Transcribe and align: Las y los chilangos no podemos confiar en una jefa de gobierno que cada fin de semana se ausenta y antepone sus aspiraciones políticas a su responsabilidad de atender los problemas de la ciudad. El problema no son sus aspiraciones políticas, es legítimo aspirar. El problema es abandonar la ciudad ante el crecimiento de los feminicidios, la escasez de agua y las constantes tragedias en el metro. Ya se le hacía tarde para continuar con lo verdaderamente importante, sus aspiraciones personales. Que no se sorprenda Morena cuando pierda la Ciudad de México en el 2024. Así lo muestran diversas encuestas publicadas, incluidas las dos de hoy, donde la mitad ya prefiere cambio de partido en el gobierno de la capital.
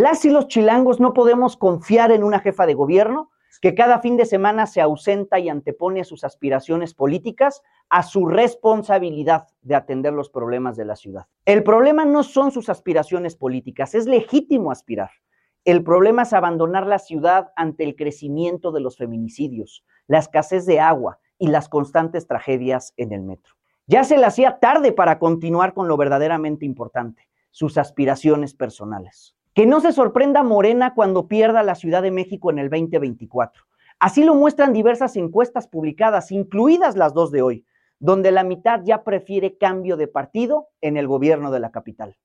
Las 0.00 0.24
y 0.24 0.30
los 0.30 0.46
chilangos 0.46 1.00
no 1.00 1.12
podemos 1.12 1.56
confiar 1.56 2.12
en 2.12 2.22
una 2.22 2.38
jefa 2.38 2.66
de 2.66 2.74
gobierno 2.74 3.30
que 3.60 3.74
cada 3.74 3.98
fin 3.98 4.16
de 4.16 4.26
semana 4.26 4.68
se 4.68 4.80
ausenta 4.80 5.40
y 5.40 5.48
antepone 5.48 6.04
sus 6.04 6.22
aspiraciones 6.22 6.94
políticas 6.94 7.62
a 7.88 8.04
su 8.04 8.26
responsabilidad 8.26 9.48
de 9.62 9.74
atender 9.74 10.12
los 10.12 10.30
problemas 10.30 10.76
de 10.76 10.84
la 10.84 10.94
ciudad. 10.94 11.26
El 11.46 11.64
problema 11.64 12.04
no 12.04 12.22
son 12.22 12.52
sus 12.52 12.68
aspiraciones 12.68 13.34
políticas, 13.34 13.96
es 13.96 14.06
legítimo 14.06 14.70
aspirar. 14.70 15.10
El 15.64 15.82
problema 15.82 16.22
es 16.22 16.32
abandonar 16.32 16.86
la 16.86 17.00
ciudad 17.00 17.50
ante 17.56 17.82
el 17.82 17.96
crecimiento 17.96 18.70
de 18.70 18.78
los 18.78 18.98
feminicidios, 18.98 19.84
la 20.06 20.20
escasez 20.20 20.64
de 20.64 20.78
agua 20.78 21.18
y 21.38 21.48
las 21.48 21.68
constantes 21.68 22.28
tragedias 22.28 22.94
en 22.98 23.10
el 23.10 23.22
metro. 23.22 23.54
Ya 23.88 24.04
se 24.04 24.16
le 24.16 24.26
hacía 24.26 24.60
tarde 24.60 24.92
para 24.92 25.18
continuar 25.18 25.74
con 25.74 25.88
lo 25.88 25.96
verdaderamente 25.96 26.64
importante, 26.64 27.28
sus 27.50 27.76
aspiraciones 27.78 28.54
personales. 28.54 29.34
Que 29.58 29.66
no 29.66 29.80
se 29.80 29.90
sorprenda 29.90 30.44
Morena 30.44 30.94
cuando 30.94 31.26
pierda 31.26 31.64
la 31.64 31.74
Ciudad 31.74 32.00
de 32.00 32.12
México 32.12 32.52
en 32.52 32.60
el 32.60 32.70
2024. 32.70 33.64
Así 33.98 34.22
lo 34.22 34.36
muestran 34.36 34.72
diversas 34.72 35.16
encuestas 35.16 35.66
publicadas, 35.66 36.30
incluidas 36.30 36.94
las 36.94 37.12
dos 37.12 37.32
de 37.32 37.42
hoy, 37.42 37.66
donde 37.98 38.30
la 38.30 38.44
mitad 38.44 38.82
ya 38.84 39.02
prefiere 39.02 39.58
cambio 39.58 39.96
de 39.96 40.06
partido 40.06 40.68
en 40.80 40.96
el 40.96 41.08
gobierno 41.08 41.50
de 41.50 41.58
la 41.58 41.72
capital. 41.72 42.16